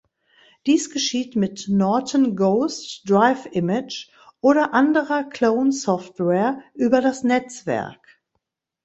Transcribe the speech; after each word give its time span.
Dies 0.65 0.89
geschieht 0.91 1.35
mit 1.35 1.67
Norton 1.67 2.35
Ghost, 2.35 3.07
Drive 3.07 3.45
Image 3.51 4.09
oder 4.41 4.73
anderer 4.73 5.25
Clone-Software 5.25 6.59
über 6.73 7.01
das 7.01 7.21
Netzwerk. 7.23 8.19